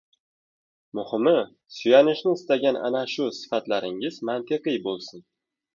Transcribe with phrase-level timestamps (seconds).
[0.99, 1.33] Muhimi,
[1.77, 5.29] suyanishni istagan ana shu sifatlaringiz mantiqiy bo‘lsin